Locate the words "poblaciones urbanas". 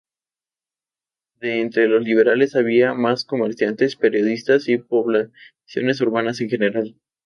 4.79-6.41